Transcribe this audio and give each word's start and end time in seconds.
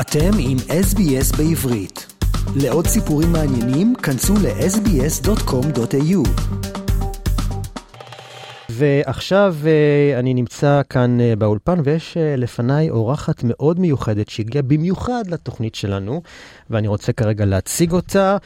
אתם 0.00 0.30
עם 0.38 0.56
SBS 0.58 1.36
בעברית. 1.36 2.06
לעוד 2.56 2.86
סיפורים 2.86 3.32
מעניינים, 3.32 3.94
כנסו 3.94 4.34
ל-sbs.com.au. 4.34 6.28
ועכשיו 8.70 9.56
אה, 9.66 10.18
אני 10.18 10.34
נמצא 10.34 10.80
כאן 10.90 11.20
אה, 11.20 11.36
באולפן 11.36 11.80
ויש 11.84 12.16
אה, 12.16 12.36
לפניי 12.36 12.90
אורחת 12.90 13.40
מאוד 13.44 13.80
מיוחדת 13.80 14.28
שהגיעה 14.28 14.62
במיוחד 14.62 15.22
לתוכנית 15.26 15.74
שלנו, 15.74 16.22
ואני 16.70 16.88
רוצה 16.88 17.12
כרגע 17.12 17.44
להציג 17.44 17.92
אותה. 17.92 18.36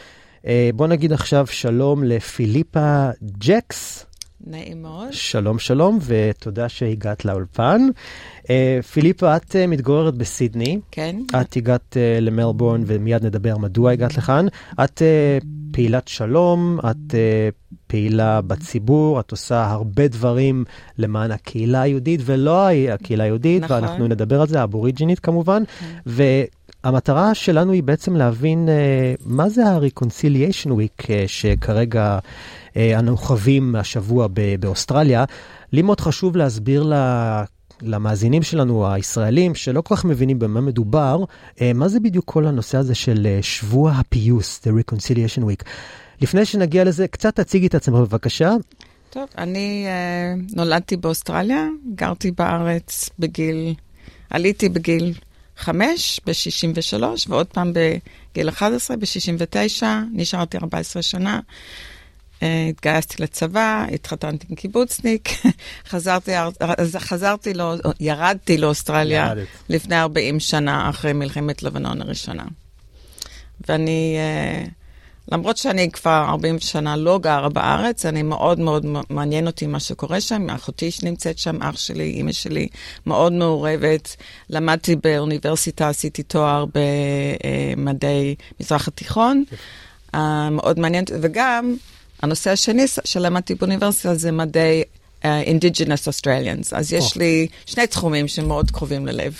בוא 0.75 0.87
נגיד 0.87 1.13
עכשיו 1.13 1.47
שלום 1.47 2.05
לפיליפה 2.05 3.09
ג'קס. 3.39 4.07
נעים 4.47 4.83
מאוד. 4.83 5.09
שלום, 5.11 5.59
שלום, 5.59 5.99
ותודה 6.07 6.69
שהגעת 6.69 7.25
לאולפן. 7.25 7.81
Uh, 8.43 8.49
פיליפה, 8.93 9.37
את 9.37 9.51
uh, 9.51 9.55
מתגוררת 9.69 10.15
בסידני. 10.15 10.81
כן. 10.91 11.17
את 11.41 11.57
הגעת 11.57 11.97
uh, 11.97 12.21
למלבורן, 12.21 12.83
ומיד 12.87 13.27
נדבר 13.27 13.59
מדוע 13.59 13.93
הגעת 13.93 14.17
לכאן. 14.17 14.47
את 14.85 15.03
פעילת 15.73 16.09
שלום, 16.09 16.79
את 16.91 17.15
פעילה 17.87 18.41
בציבור, 18.41 19.21
את 19.21 19.31
עושה 19.31 19.71
הרבה 19.71 20.09
דברים 20.09 20.65
למען 20.99 21.31
הקהילה 21.31 21.83
היהודית, 21.83 22.21
ולא 22.25 22.69
הקהילה 22.93 23.25
היהודית, 23.25 23.63
נכון. 23.63 23.77
ואנחנו 23.77 24.09
נדבר 24.09 24.41
על 24.41 24.49
זה, 24.49 24.61
האבוריג'ינית 24.61 25.19
כמובן. 25.19 25.63
כן. 25.81 25.87
והמטרה 26.85 27.35
שלנו 27.35 27.73
היא 27.73 27.83
בעצם 27.83 28.17
להבין 28.17 28.69
uh, 28.69 29.23
מה 29.27 29.49
זה 29.49 29.67
ה-reconciliation 29.67 30.69
week 30.69 31.05
uh, 31.05 31.09
שכרגע... 31.27 32.19
אה, 32.77 32.99
אנו 32.99 33.17
חווים 33.17 33.77
השבוע 33.77 34.27
באוסטרליה. 34.61 35.25
לי 35.73 35.83
מאוד 35.83 36.01
חשוב 36.01 36.37
להסביר 36.37 36.93
למאזינים 37.83 38.43
שלנו, 38.43 38.93
הישראלים, 38.93 39.55
שלא 39.55 39.81
כל 39.81 39.97
כך 39.97 40.05
מבינים 40.05 40.39
במה 40.39 40.61
מדובר, 40.61 41.25
אה, 41.61 41.73
מה 41.75 41.89
זה 41.89 42.01
בדיוק 42.01 42.25
כל 42.25 42.47
הנושא 42.47 42.79
הזה 42.79 42.95
של 42.95 43.27
אה, 43.27 43.39
שבוע 43.43 43.93
הפיוס, 43.93 44.61
The 44.67 44.71
Reconciliation 44.71 45.43
Week. 45.43 45.65
לפני 46.21 46.45
שנגיע 46.45 46.85
לזה, 46.85 47.09
קצת 47.09 47.37
תציגי 47.37 47.67
את 47.67 47.75
עצמך 47.75 47.97
בבקשה. 47.97 48.55
טוב, 49.11 49.29
אני 49.39 49.87
uh, 49.87 50.57
נולדתי 50.57 50.97
באוסטרליה, 50.97 51.67
גרתי 51.95 52.31
בארץ 52.31 53.11
בגיל, 53.19 53.75
עליתי 54.31 54.69
בגיל 54.69 55.15
5 55.57 56.21
ב-63, 56.27 57.03
ועוד 57.29 57.47
פעם 57.47 57.73
בגיל 57.73 58.49
11 58.49 58.97
ב-69, 58.97 59.83
נשארתי 60.13 60.57
14 60.57 61.03
שנה. 61.03 61.41
אה, 62.43 62.67
התגייסתי 62.69 63.23
לצבא, 63.23 63.87
התחתנתי 63.95 64.47
עם 64.51 64.57
קיבוצניק, 64.57 65.29
חזרתי, 65.91 66.33
חזרתי, 66.99 67.55
לא, 67.55 67.75
ירדתי 68.01 68.59
לאוסטרליה 68.59 69.27
ירדת. 69.27 69.47
לפני 69.69 70.01
40 70.01 70.41
שנה, 70.41 70.91
אחרי 70.91 71.13
מלחמת 71.13 71.63
לבנון 71.63 72.03
הראשונה. 72.03 72.45
ואני, 73.69 74.17
אה, 74.19 74.65
למרות 75.33 75.57
שאני 75.57 75.91
כבר 75.91 76.25
40 76.29 76.59
שנה 76.59 76.97
לא 76.97 77.19
גרה 77.19 77.49
בארץ, 77.49 78.07
אני 78.07 78.23
מאוד 78.23 78.61
מאוד 78.61 78.87
מעניין 79.11 79.47
אותי 79.47 79.67
מה 79.67 79.81
שקורה 79.81 80.21
שם. 80.21 80.51
אחותי 80.51 80.91
שנמצאת 80.91 81.39
שם, 81.39 81.63
אח 81.63 81.77
שלי, 81.77 82.05
אימא 82.05 82.33
שלי, 82.33 82.69
מאוד 83.07 83.33
מעורבת. 83.33 84.17
למדתי 84.51 84.97
באוניברסיטה, 84.97 85.89
עשיתי 85.89 86.23
תואר 86.23 86.65
במדעי 87.77 88.35
מזרח 88.61 88.89
התיכון. 88.89 89.45
אה, 90.15 90.51
מאוד 90.51 90.79
מעניין, 90.79 91.05
וגם 91.23 91.77
הנושא 92.23 92.51
השני 92.51 92.85
שלמדתי 93.05 93.55
באוניברסיטה 93.55 94.15
זה 94.15 94.33
מדעי 94.33 94.83
Indigenous 95.23 96.09
Australians. 96.09 96.73
אז 96.73 96.93
יש 96.93 97.13
oh. 97.13 97.19
לי 97.19 97.47
שני 97.67 97.87
תחומים 97.87 98.29
שמאוד 98.29 98.71
קרובים 98.71 99.07
ללב. 99.07 99.37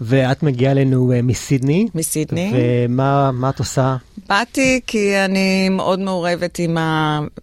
ואת 0.00 0.42
מגיעה 0.42 0.72
אלינו 0.72 1.12
uh, 1.12 1.22
מסידני. 1.22 1.88
מסידני. 1.94 2.52
ומה 2.88 3.50
את 3.50 3.58
עושה? 3.58 3.96
באתי 4.28 4.80
כי 4.86 5.16
אני 5.24 5.68
מאוד 5.68 6.00
מעורבת 6.00 6.58
עם 6.58 6.76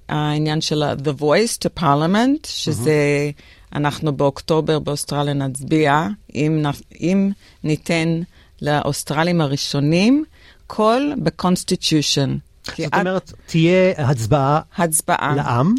העניין 0.09 0.62
של 0.62 0.84
The 0.84 1.22
Voice 1.22 1.57
to 1.66 1.79
Parliament, 1.79 2.47
שזה, 2.47 3.29
mm-hmm. 3.31 3.78
אנחנו 3.78 4.13
באוקטובר 4.13 4.79
באוסטרליה 4.79 5.34
נצביע, 5.34 6.07
אם, 6.35 6.66
אם 7.00 7.31
ניתן 7.63 8.22
לאוסטרלים 8.62 9.41
הראשונים 9.41 10.23
קול 10.67 11.13
ב-Constitution. 11.17 12.29
זאת 12.78 12.94
אומרת, 12.94 13.34
תהיה 13.46 13.94
הצבעה, 13.97 14.59
הצבעה 14.78 15.34
לעם. 15.35 15.75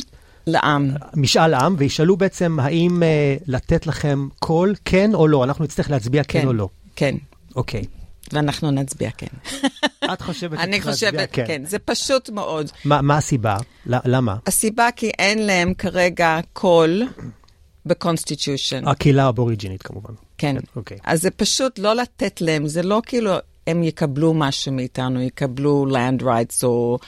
לעם. 0.46 0.90
משאל 1.16 1.54
עם, 1.54 1.74
וישאלו 1.78 2.16
בעצם 2.16 2.60
האם 2.60 3.02
uh, 3.02 3.42
לתת 3.46 3.86
לכם 3.86 4.28
קול, 4.38 4.74
כן 4.84 5.14
או 5.14 5.28
לא. 5.28 5.44
אנחנו 5.44 5.64
נצטרך 5.64 5.90
להצביע 5.90 6.24
כן, 6.24 6.40
כן 6.40 6.46
או 6.46 6.52
לא. 6.52 6.68
כן. 6.96 7.14
אוקיי. 7.56 7.84
ואנחנו 8.32 8.70
נצביע 8.70 9.10
כן. 9.10 9.26
את 10.12 10.22
חושבת 10.22 10.58
אני 10.58 10.80
חושבת, 10.80 11.28
כן. 11.32 11.44
כן. 11.46 11.62
זה 11.64 11.78
פשוט 11.78 12.30
מאוד. 12.30 12.70
מה, 12.84 12.88
מה 13.02 13.16
הסיבה? 13.16 13.56
למה? 13.86 14.36
הסיבה 14.46 14.88
כי 14.96 15.10
אין 15.18 15.46
להם 15.46 15.74
כרגע 15.74 16.38
קול 16.52 17.02
ב 17.86 17.93
Constitution. 17.93 18.88
הקהילה 18.88 19.24
האבוריג'ינית 19.24 19.82
כמובן. 19.82 20.12
כן. 20.38 20.56
אוקיי. 20.76 20.98
אז 21.04 21.22
זה 21.22 21.30
פשוט 21.30 21.78
לא 21.78 21.94
לתת 21.94 22.40
להם, 22.40 22.68
זה 22.68 22.82
לא 22.82 23.02
כאילו 23.06 23.30
הם 23.66 23.82
יקבלו 23.82 24.34
משהו 24.34 24.72
מאיתנו, 24.72 25.20
יקבלו 25.20 25.86
land 25.90 26.22
rights 26.22 26.60
או 26.62 26.98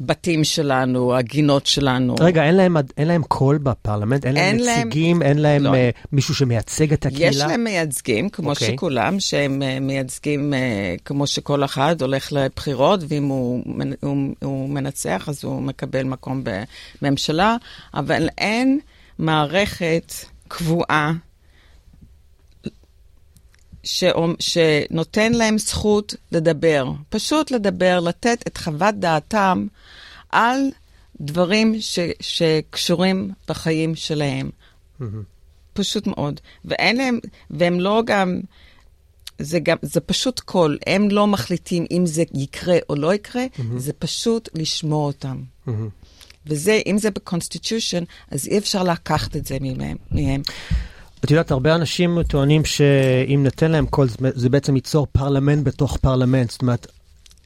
בתים 0.00 0.44
שלנו, 0.44 1.16
הגינות 1.16 1.66
שלנו. 1.66 2.14
רגע, 2.20 2.44
אין 2.44 2.54
להם, 2.56 2.76
אין 2.96 3.08
להם 3.08 3.22
קול 3.22 3.58
בפרלמנט? 3.58 4.26
אין, 4.26 4.36
אין 4.36 4.58
להם 4.64 4.88
נציגים? 4.88 5.20
להם... 5.20 5.28
אין 5.28 5.38
להם 5.38 5.62
לא. 5.62 5.70
uh, 5.70 5.74
מישהו 6.12 6.34
שמייצג 6.34 6.92
את 6.92 7.06
הקהילה? 7.06 7.26
יש 7.26 7.36
להם 7.36 7.64
מייצגים, 7.64 8.28
כמו 8.28 8.50
okay. 8.50 8.54
אוקיי. 8.54 8.72
שכולם, 8.72 9.20
שהם 9.20 9.62
uh, 9.62 9.80
מייצגים 9.80 10.52
uh, 10.52 11.02
כמו 11.04 11.26
שכל 11.26 11.64
אחד 11.64 12.02
הולך 12.02 12.32
לבחירות, 12.32 13.00
ואם 13.08 13.24
הוא, 13.24 13.64
הוא, 14.02 14.34
הוא 14.42 14.68
מנצח, 14.68 15.28
אז 15.28 15.44
הוא 15.44 15.62
מקבל 15.62 16.02
מקום 16.02 16.44
בממשלה, 17.02 17.56
אבל 17.94 18.28
אין 18.38 18.80
מערכת 19.18 20.12
קבועה. 20.48 21.12
ש... 23.84 24.04
שנותן 24.38 25.32
להם 25.32 25.58
זכות 25.58 26.14
לדבר, 26.32 26.92
פשוט 27.08 27.50
לדבר, 27.50 28.00
לתת 28.00 28.44
את 28.46 28.56
חוות 28.56 28.94
דעתם 28.94 29.66
על 30.30 30.70
דברים 31.20 31.80
ש... 31.80 31.98
שקשורים 32.20 33.30
בחיים 33.48 33.94
שלהם. 33.94 34.50
Mm-hmm. 35.00 35.04
פשוט 35.72 36.06
מאוד. 36.06 36.40
ואין 36.64 36.96
להם, 36.96 37.18
והם 37.50 37.80
לא 37.80 38.02
גם, 38.06 38.40
זה 39.38 39.58
גם, 39.60 39.76
זה 39.82 40.00
פשוט 40.00 40.40
קול, 40.40 40.78
הם 40.86 41.08
לא 41.10 41.26
מחליטים 41.26 41.86
אם 41.90 42.06
זה 42.06 42.22
יקרה 42.34 42.78
או 42.88 42.94
לא 42.94 43.14
יקרה, 43.14 43.44
mm-hmm. 43.44 43.62
זה 43.76 43.92
פשוט 43.92 44.48
לשמוע 44.54 45.06
אותם. 45.06 45.42
Mm-hmm. 45.68 45.70
וזה, 46.46 46.80
אם 46.86 46.98
זה 46.98 47.10
ב 47.10 47.17
Constitution, 47.17 48.04
אז 48.30 48.46
אי 48.46 48.58
אפשר 48.58 48.82
לקחת 48.82 49.36
את 49.36 49.46
זה 49.46 49.56
מהם. 49.60 49.96
מהם. 50.10 50.42
את 51.24 51.30
יודעת, 51.30 51.50
הרבה 51.50 51.74
אנשים 51.74 52.22
טוענים 52.22 52.64
שאם 52.64 53.40
ניתן 53.42 53.70
להם 53.70 53.86
קול, 53.86 54.08
זה 54.34 54.48
בעצם 54.48 54.76
ייצור 54.76 55.06
פרלמנט 55.12 55.66
בתוך 55.66 55.96
פרלמנט. 55.96 56.50
זאת 56.50 56.62
אומרת, 56.62 56.86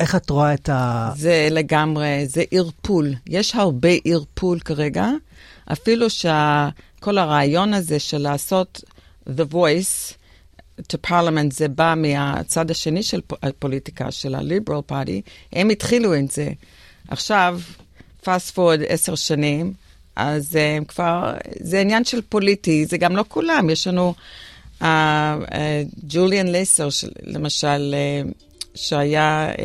איך 0.01 0.15
את 0.17 0.31
רואה 0.31 0.55
את 0.55 0.69
ה... 0.69 1.11
זה 1.17 1.49
לגמרי, 1.51 2.27
זה 2.27 2.43
ערפול. 2.51 3.15
יש 3.27 3.55
הרבה 3.55 3.89
ערפול 4.05 4.61
כרגע, 4.61 5.09
אפילו 5.73 6.11
שכל 6.11 7.19
הרעיון 7.19 7.75
הזה 7.75 7.99
של 7.99 8.19
לעשות 8.19 8.81
The 9.29 9.53
Voice 9.53 10.15
to 10.81 11.11
Parliament, 11.11 11.53
זה 11.53 11.69
בא 11.69 11.95
מהצד 11.97 12.71
השני 12.71 13.03
של 13.03 13.21
הפוליטיקה, 13.43 14.11
של 14.11 14.35
ה-Liberal 14.35 14.93
Party, 14.93 15.31
הם 15.53 15.71
התחילו 15.71 16.15
עם 16.15 16.27
זה. 16.27 16.51
עכשיו, 17.09 17.61
fast 18.25 18.55
forward 18.57 18.83
עשר 18.89 19.15
שנים, 19.15 19.73
אז 20.19 20.57
uh, 20.57 20.85
כבר, 20.85 21.35
זה 21.61 21.81
עניין 21.81 22.05
של 22.05 22.21
פוליטי, 22.29 22.87
זה 22.87 22.99
גם 22.99 23.17
לא 23.17 23.25
כולם, 23.29 23.71
יש 23.71 23.87
לנו 23.87 24.15
ג'וליאן 26.07 26.47
uh, 26.47 26.49
uh, 26.49 26.53
לייסר, 26.53 26.89
למשל, 27.23 27.95
uh, 27.95 28.33
שהיה, 28.75 29.51
uh, 29.55 29.59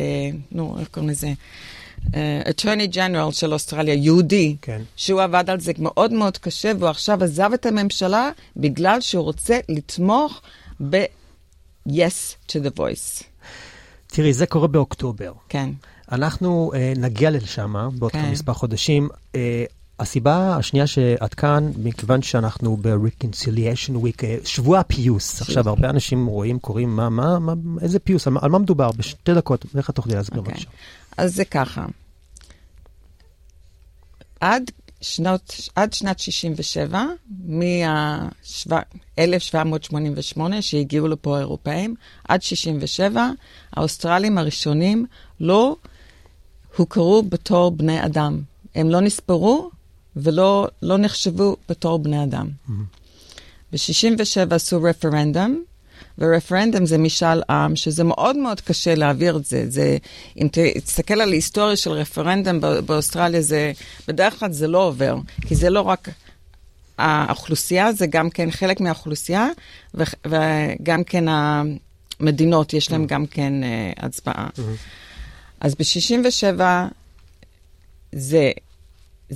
נו, 0.52 0.76
איך 0.80 0.88
קוראים 0.88 1.10
לזה? 1.10 1.32
אטורני 2.50 2.84
uh, 2.84 2.86
ג'נרל 2.86 3.32
של 3.32 3.52
אוסטרליה, 3.52 3.94
יהודי, 3.94 4.56
כן. 4.62 4.82
שהוא 4.96 5.22
עבד 5.22 5.50
על 5.50 5.60
זה 5.60 5.72
מאוד 5.78 6.12
מאוד 6.12 6.38
קשה, 6.38 6.72
והוא 6.78 6.90
עכשיו 6.90 7.24
עזב 7.24 7.50
את 7.54 7.66
הממשלה 7.66 8.30
בגלל 8.56 9.00
שהוא 9.00 9.24
רוצה 9.24 9.58
לתמוך 9.68 10.40
ב-yes 10.90 12.48
to 12.48 12.54
the 12.54 12.78
voice. 12.78 13.24
תראי, 14.06 14.32
זה 14.32 14.46
קורה 14.46 14.68
באוקטובר. 14.68 15.32
כן. 15.48 15.70
אנחנו 16.12 16.72
uh, 16.74 16.98
נגיע 16.98 17.30
לשם 17.30 17.74
בעוד 17.98 18.12
כן. 18.12 18.30
מספר 18.30 18.52
חודשים. 18.54 19.08
Uh, 19.32 19.36
הסיבה 19.98 20.56
השנייה 20.56 20.86
שאת 20.86 21.34
כאן, 21.34 21.72
מכיוון 21.82 22.22
שאנחנו 22.22 22.76
ב-reconciliation 22.76 23.92
week, 23.92 24.24
אה, 24.24 24.36
שבוע 24.44 24.78
הפיוס. 24.78 25.42
עכשיו, 25.42 25.68
הרבה 25.68 25.90
אנשים 25.90 26.26
רואים, 26.26 26.58
קוראים, 26.58 26.96
מה, 26.96 27.08
מה, 27.08 27.38
מה, 27.38 27.52
איזה 27.82 27.98
פיוס, 27.98 28.26
על, 28.26 28.34
על 28.42 28.50
מה 28.50 28.58
מדובר? 28.58 28.92
בשתי 28.92 29.34
דקות, 29.34 29.66
איך 29.76 29.90
את 29.90 29.94
תוכלי 29.94 30.14
להסביר 30.14 30.40
okay. 30.40 30.44
בבקשה? 30.44 30.68
אז 31.16 31.34
זה 31.34 31.44
ככה. 31.44 31.86
עד 34.40 34.70
שנות, 35.00 35.60
עד 35.74 35.92
שנת 35.92 36.18
67, 36.18 37.04
מ-1788, 37.46 40.40
שהגיעו 40.60 41.08
לפה 41.08 41.36
האירופאים, 41.36 41.94
עד 42.28 42.42
67, 42.42 43.30
האוסטרלים 43.72 44.38
הראשונים 44.38 45.06
לא 45.40 45.76
הוכרו 46.76 47.22
בתור 47.22 47.70
בני 47.70 48.04
אדם. 48.04 48.40
הם 48.74 48.90
לא 48.90 49.00
נספרו 49.00 49.70
ולא 50.16 50.68
לא 50.82 50.96
נחשבו 50.96 51.56
בתור 51.68 51.98
בני 51.98 52.24
אדם. 52.24 52.48
Mm-hmm. 52.48 52.72
ב-67 53.72 54.54
עשו 54.54 54.82
רפרנדום, 54.82 55.62
ורפרנדום 56.18 56.86
זה 56.86 56.98
משאל 56.98 57.42
עם, 57.50 57.76
שזה 57.76 58.04
מאוד 58.04 58.36
מאוד 58.36 58.60
קשה 58.60 58.94
להעביר 58.94 59.36
את 59.36 59.44
זה. 59.44 59.64
זה 59.68 59.96
אם 60.40 60.48
תסתכל 60.84 61.20
על 61.20 61.30
ההיסטוריה 61.30 61.76
של 61.76 61.90
רפרנדום 61.90 62.60
באוסטרליה, 62.86 63.40
זה, 63.40 63.72
בדרך 64.08 64.38
כלל 64.38 64.52
זה 64.52 64.68
לא 64.68 64.86
עובר, 64.86 65.16
כי 65.40 65.54
זה 65.54 65.70
לא 65.70 65.80
רק 65.80 66.08
האוכלוסייה, 66.98 67.92
זה 67.92 68.06
גם 68.06 68.30
כן 68.30 68.50
חלק 68.50 68.80
מהאוכלוסייה, 68.80 69.48
ו, 69.94 70.02
וגם 70.26 71.04
כן 71.04 71.24
המדינות, 72.20 72.72
יש 72.72 72.90
להם 72.90 73.06
גם 73.06 73.26
כן 73.26 73.52
uh, 73.62 74.04
הצבעה. 74.04 74.48
Mm-hmm. 74.56 74.60
אז 75.60 75.74
ב-67' 75.74 76.60
זה, 78.12 78.52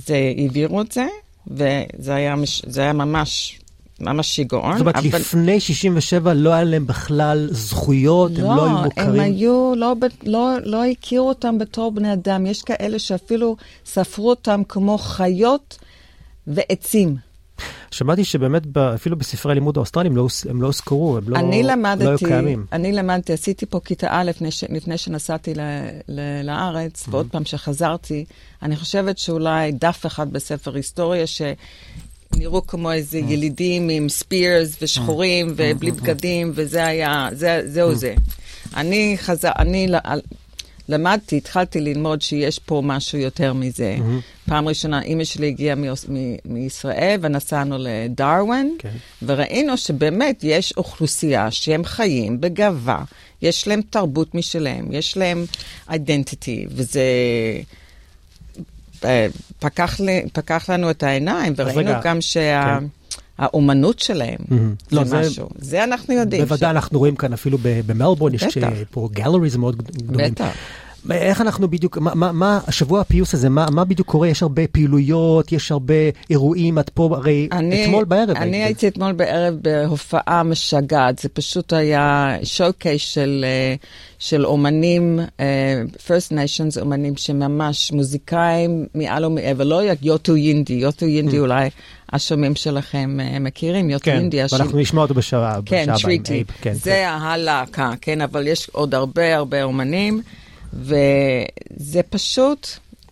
זה, 0.05 0.33
העבירו 0.37 0.81
את 0.81 0.91
זה, 0.91 1.07
וזה 1.47 2.15
היה, 2.15 2.35
היה 2.77 2.93
ממש 2.93 3.59
ממש 4.01 4.35
שיגעון. 4.35 4.71
זאת 4.71 4.81
אומרת, 4.81 4.95
אבל... 4.95 5.19
לפני 5.19 5.59
67 5.59 6.33
לא 6.33 6.53
היה 6.53 6.63
להם 6.63 6.87
בכלל 6.87 7.47
זכויות, 7.51 8.31
לא, 8.31 8.51
הם 8.51 8.57
לא 8.57 8.65
היו 8.65 8.77
מוכרים? 8.83 9.07
לא, 9.07 9.13
הם 9.13 9.19
היו, 9.19 9.73
לא, 9.75 9.95
לא, 10.23 10.49
לא 10.63 10.85
הכירו 10.85 11.29
אותם 11.29 11.57
בתור 11.57 11.91
בני 11.91 12.13
אדם. 12.13 12.45
יש 12.45 12.61
כאלה 12.61 12.99
שאפילו 12.99 13.55
ספרו 13.85 14.29
אותם 14.29 14.61
כמו 14.69 14.97
חיות 14.97 15.77
ועצים. 16.47 17.15
שמעתי 17.91 18.25
שבאמת 18.25 18.77
אפילו 18.77 19.17
בספרי 19.17 19.51
הלימוד 19.51 19.77
האוסטרליים 19.77 20.15
לא, 20.15 20.27
הם 20.49 20.61
לא 20.61 20.67
הוזכרו, 20.67 21.17
הם 21.17 21.29
לא, 21.29 21.37
אני 21.37 21.63
למדתי, 21.63 22.03
לא 22.03 22.09
היו 22.09 22.17
קיימים. 22.17 22.65
אני 22.71 22.91
למדתי, 22.91 23.33
עשיתי 23.33 23.65
פה 23.65 23.79
כיתה 23.85 24.07
א' 24.11 24.23
לפני, 24.23 24.51
ש, 24.51 24.63
לפני 24.69 24.97
שנסעתי 24.97 25.53
ל, 25.53 25.59
ל, 26.07 26.41
לארץ, 26.43 27.03
mm-hmm. 27.03 27.09
ועוד 27.11 27.27
פעם 27.31 27.45
שחזרתי, 27.45 28.25
אני 28.63 28.75
חושבת 28.75 29.17
שאולי 29.17 29.71
דף 29.71 30.05
אחד 30.05 30.33
בספר 30.33 30.75
היסטוריה, 30.75 31.27
ש... 31.27 31.41
נראו 32.37 32.67
כמו 32.67 32.91
איזה 32.91 33.19
mm. 33.19 33.31
ילידים 33.31 33.89
עם 33.89 34.09
spears 34.09 34.77
ושחורים 34.81 35.47
mm. 35.47 35.53
ובלי 35.55 35.91
mm, 35.91 35.93
בגדים, 35.93 36.51
וזה 36.55 36.85
היה, 36.85 37.29
זה, 37.31 37.61
זהו 37.65 37.95
זה. 37.95 38.13
אני 38.75 39.17
חזר, 39.17 39.51
אני 39.59 39.87
למדתי, 40.89 41.37
התחלתי 41.37 41.81
ללמוד 41.81 42.21
שיש 42.21 42.59
פה 42.59 42.81
משהו 42.85 43.17
יותר 43.17 43.53
מזה. 43.53 43.95
Mm-hmm. 43.97 44.49
פעם 44.49 44.67
ראשונה, 44.67 45.01
אימא 45.01 45.23
שלי 45.23 45.47
הגיעה 45.47 45.75
מישראל 46.45 47.19
ונסענו 47.21 47.75
לדרווין, 47.79 48.77
okay. 48.77 48.81
כן. 48.81 48.95
וראינו 49.25 49.77
שבאמת 49.77 50.39
יש 50.43 50.73
אוכלוסייה 50.77 51.51
שהם 51.51 51.85
חיים 51.85 52.41
בגאווה, 52.41 53.03
יש 53.41 53.67
להם 53.67 53.81
תרבות 53.89 54.35
משלהם, 54.35 54.91
יש 54.91 55.17
להם 55.17 55.45
אידנטיטי, 55.91 56.65
וזה... 56.69 57.01
אה, 59.05 59.27
פקח, 59.59 59.99
פקח 60.33 60.69
לנו 60.69 60.91
את 60.91 61.03
העיניים, 61.03 61.53
וראינו 61.55 61.91
גם 62.03 62.21
שה... 62.21 62.79
כן. 62.79 62.85
האומנות 63.39 63.99
שלהם, 63.99 64.37
mm-hmm. 64.39 64.89
זה 64.89 64.95
לא, 64.95 65.01
משהו. 65.19 65.49
זה, 65.59 65.83
אנחנו 65.83 66.13
יודעים. 66.13 66.41
בוודאי, 66.41 66.69
ש... 66.69 66.75
אנחנו 66.75 66.99
רואים 66.99 67.15
כאן 67.15 67.33
אפילו 67.33 67.57
במלבורן, 67.61 68.33
יש 68.33 68.57
פה 68.91 69.09
גלריז 69.13 69.55
מאוד 69.55 69.75
גדולים. 69.77 70.31
בטח. 70.31 70.55
איך 71.11 71.41
אנחנו 71.41 71.67
בדיוק, 71.67 71.97
מה, 71.97 72.15
מה, 72.15 72.31
מה 72.31 72.59
השבוע 72.67 73.01
הפיוס 73.01 73.33
הזה, 73.33 73.49
מה, 73.49 73.65
מה 73.71 73.85
בדיוק 73.85 74.07
קורה? 74.07 74.27
יש 74.27 74.43
הרבה 74.43 74.67
פעילויות, 74.67 75.51
יש 75.51 75.71
הרבה 75.71 75.93
אירועים, 76.29 76.79
את 76.79 76.89
פה 76.89 77.09
הרי 77.15 77.47
אני, 77.51 77.85
אתמול 77.85 78.05
בערב. 78.05 78.29
אני 78.29 78.43
הייתי, 78.43 78.57
הייתי 78.57 78.87
אתמול 78.87 79.11
בערב 79.11 79.55
בהופעה 79.61 80.43
משגעת, 80.43 81.19
זה 81.19 81.29
פשוט 81.29 81.73
היה 81.73 82.35
שואו-קייס 82.43 83.01
של, 83.01 83.45
אה, 83.47 83.75
של 84.19 84.45
אומנים, 84.45 85.19
uh, 85.19 85.41
First 86.07 86.31
Nations, 86.31 86.81
אומנים 86.81 87.15
שממש 87.17 87.91
מוזיקאים 87.91 88.85
מעל 88.95 89.25
ומעבר, 89.25 89.63
לא 89.63 89.81
יוטו 90.01 90.37
יינדי, 90.37 90.73
יוטו 90.73 91.05
יינדי 91.05 91.37
mm. 91.37 91.41
אולי 91.41 91.69
השומעים 92.13 92.55
שלכם 92.55 93.17
uh, 93.19 93.39
מכירים, 93.39 93.89
יוטו 93.89 94.05
כן, 94.05 94.11
יינדי. 94.11 94.47
כן, 94.49 94.55
ואנחנו 94.55 94.79
נשמע 94.79 95.01
אותו 95.01 95.13
בשעה 95.13 95.59
כן, 95.65 95.85
טריטי, 96.01 96.43
כן, 96.61 96.73
זה 96.73 96.81
כן. 96.81 97.17
הלהקה, 97.21 97.91
כן, 98.01 98.21
אבל 98.21 98.47
יש 98.47 98.69
עוד 98.69 98.95
הרבה 98.95 99.35
הרבה 99.35 99.63
אומנים. 99.63 100.21
וזה 100.73 102.03
פשוט, 102.09 102.67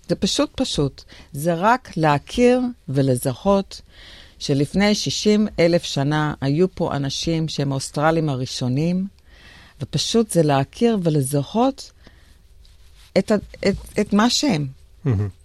זה 0.09 0.15
פשוט 0.15 0.49
פשוט. 0.55 1.03
זה 1.33 1.53
רק 1.53 1.91
להכיר 1.97 2.61
ולזהות 2.89 3.81
שלפני 4.39 4.95
60 4.95 5.47
אלף 5.59 5.83
שנה 5.83 6.33
היו 6.41 6.75
פה 6.75 6.95
אנשים 6.95 7.47
שהם 7.47 7.71
האוסטרלים 7.71 8.29
הראשונים, 8.29 9.07
ופשוט 9.81 10.31
זה 10.31 10.43
להכיר 10.43 10.97
ולזהות 11.03 11.91
את, 13.17 13.31
את, 13.67 13.75
את 13.99 14.13
מה 14.13 14.29
שהם. 14.29 14.67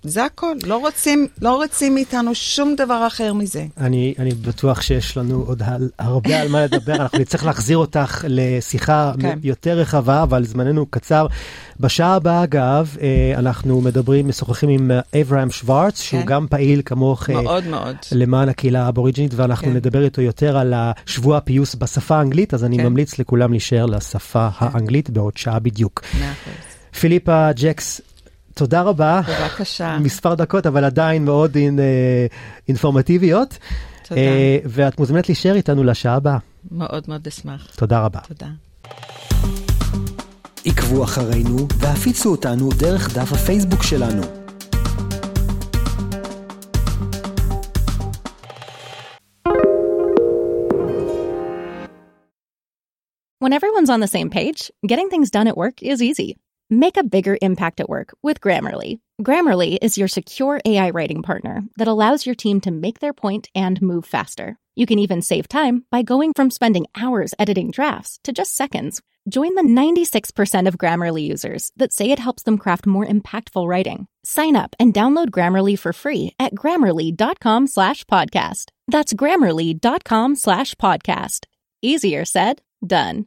זה 0.02 0.24
הכל, 0.24 0.56
לא 0.64 0.76
רוצים, 0.76 1.26
לא 1.42 1.56
רוצים 1.56 1.94
מאיתנו 1.94 2.34
שום 2.34 2.74
דבר 2.76 3.06
אחר 3.06 3.32
מזה. 3.32 3.66
אני, 3.78 4.14
אני 4.18 4.34
בטוח 4.34 4.82
שיש 4.82 5.16
לנו 5.16 5.44
עוד 5.46 5.62
הרבה 5.98 6.40
על 6.40 6.48
מה 6.48 6.64
לדבר, 6.64 6.96
אנחנו 6.96 7.18
נצטרך 7.18 7.44
להחזיר 7.44 7.78
אותך 7.78 8.24
לשיחה 8.28 9.12
כן. 9.20 9.38
יותר 9.42 9.78
רחבה, 9.78 10.22
אבל 10.22 10.44
זמננו 10.44 10.86
קצר. 10.86 11.26
בשעה 11.80 12.14
הבאה, 12.14 12.44
אגב, 12.44 12.96
אה, 13.00 13.32
אנחנו 13.38 13.80
מדברים, 13.80 14.28
משוחחים 14.28 14.68
עם 14.68 14.90
אברהם 15.20 15.50
שוורץ, 15.50 16.00
כן. 16.00 16.04
שהוא 16.04 16.26
גם 16.26 16.46
פעיל 16.50 16.82
כמוך 16.84 17.30
אה, 17.30 17.42
מאוד 17.42 17.66
מאוד. 17.66 17.96
למען 18.12 18.48
הקהילה 18.48 18.86
האבוריג'ינית, 18.86 19.34
ואנחנו 19.34 19.66
כן. 19.66 19.74
נדבר 19.74 20.04
איתו 20.04 20.22
יותר 20.22 20.56
על 20.56 20.74
שבוע 21.06 21.36
הפיוס 21.36 21.74
בשפה 21.74 22.16
האנגלית, 22.16 22.54
אז 22.54 22.64
אני 22.64 22.76
כן. 22.76 22.86
ממליץ 22.86 23.18
לכולם 23.18 23.50
להישאר 23.50 23.86
לשפה 23.86 24.48
כן. 24.50 24.66
האנגלית 24.72 25.10
בעוד 25.10 25.36
שעה 25.36 25.58
בדיוק. 25.58 26.02
פיליפה 27.00 27.52
ג'קס, 27.52 28.00
תודה 28.62 28.82
רבה. 28.82 29.20
בבקשה. 29.20 29.98
מספר 29.98 30.34
דקות, 30.34 30.66
אבל 30.66 30.84
עדיין 30.84 31.24
מאוד 31.24 31.56
אין, 31.56 31.78
אה, 31.78 32.26
אינפורמטיביות. 32.68 33.58
תודה. 34.08 34.20
אה, 34.20 34.58
ואת 34.64 34.98
מוזמנת 34.98 35.28
להישאר 35.28 35.54
איתנו 35.54 35.84
לשעה 35.84 36.14
הבאה. 36.14 36.38
מאוד 36.70 37.04
מאוד 37.08 37.26
אשמח. 37.26 37.68
תודה 37.76 38.00
רבה. 38.00 38.20
תודה. 38.28 38.46
עקבו 40.64 41.04
אחרינו 41.04 41.68
והפיצו 41.78 42.30
אותנו 42.30 42.68
דרך 42.78 43.18
דף 43.18 43.32
הפייסבוק 43.32 43.82
שלנו. 43.82 44.22
When 53.44 53.52
everyone's 53.52 53.90
on 53.90 54.00
the 54.00 54.12
same 54.16 54.30
page, 54.30 54.70
getting 54.86 55.08
things 55.10 55.28
done 55.30 55.48
at 55.48 55.56
work 55.56 55.82
is 55.82 56.00
easy. 56.00 56.36
Make 56.70 56.96
a 56.96 57.04
bigger 57.04 57.36
impact 57.42 57.80
at 57.80 57.88
work 57.88 58.14
with 58.22 58.40
Grammarly. 58.40 59.00
Grammarly 59.22 59.78
is 59.82 59.98
your 59.98 60.08
secure 60.08 60.60
AI 60.64 60.90
writing 60.90 61.22
partner 61.22 61.62
that 61.76 61.88
allows 61.88 62.24
your 62.24 62.34
team 62.34 62.60
to 62.62 62.70
make 62.70 63.00
their 63.00 63.12
point 63.12 63.48
and 63.54 63.80
move 63.82 64.06
faster. 64.06 64.58
You 64.74 64.86
can 64.86 64.98
even 64.98 65.20
save 65.20 65.48
time 65.48 65.84
by 65.90 66.02
going 66.02 66.32
from 66.34 66.50
spending 66.50 66.86
hours 66.96 67.34
editing 67.38 67.70
drafts 67.70 68.18
to 68.24 68.32
just 68.32 68.56
seconds. 68.56 69.02
Join 69.28 69.54
the 69.54 69.62
96% 69.62 70.66
of 70.66 70.78
Grammarly 70.78 71.22
users 71.22 71.70
that 71.76 71.92
say 71.92 72.10
it 72.10 72.18
helps 72.18 72.42
them 72.42 72.58
craft 72.58 72.86
more 72.86 73.06
impactful 73.06 73.68
writing. 73.68 74.06
Sign 74.24 74.56
up 74.56 74.74
and 74.80 74.92
download 74.94 75.30
Grammarly 75.30 75.78
for 75.78 75.92
free 75.92 76.34
at 76.40 76.54
grammarly.com 76.54 77.66
slash 77.68 78.04
podcast. 78.04 78.70
That's 78.88 79.14
grammarly.com 79.14 80.36
slash 80.36 80.74
podcast. 80.76 81.44
Easier 81.82 82.24
said, 82.24 82.62
done. 82.84 83.26